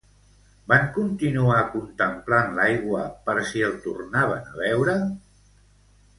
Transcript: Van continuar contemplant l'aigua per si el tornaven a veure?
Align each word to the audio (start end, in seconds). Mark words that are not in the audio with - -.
Van 0.71 0.85
continuar 0.95 1.59
contemplant 1.73 2.57
l'aigua 2.61 3.03
per 3.29 3.37
si 3.51 3.63
el 3.69 3.77
tornaven 3.85 4.51
a 4.55 4.59
veure? 4.65 4.99